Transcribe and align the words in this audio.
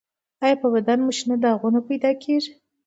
ایا 0.43 0.55
په 0.61 0.67
بدن 0.73 0.99
مو 1.05 1.11
شین 1.17 1.29
داغونه 1.43 1.79
پیدا 1.89 2.11
کیږي؟ 2.23 2.51